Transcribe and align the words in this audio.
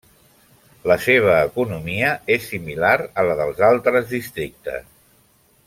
La 0.91 0.95
seva 1.07 1.35
economia 1.49 2.09
és 2.37 2.49
similar 2.53 2.95
a 3.13 3.27
la 3.29 3.37
dels 3.43 3.63
altres 3.69 4.09
districtes. 4.15 4.93